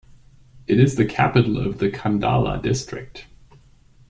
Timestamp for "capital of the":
1.05-1.91